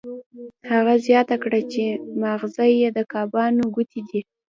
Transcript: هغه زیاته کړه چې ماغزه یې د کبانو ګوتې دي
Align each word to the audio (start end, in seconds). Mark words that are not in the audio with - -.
هغه 0.71 0.93
زیاته 1.07 1.35
کړه 1.43 1.59
چې 1.71 1.83
ماغزه 2.21 2.65
یې 2.79 2.89
د 2.97 2.99
کبانو 3.13 3.63
ګوتې 3.75 4.01
دي 4.09 4.19